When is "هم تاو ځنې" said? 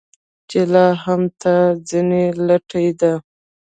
1.03-2.25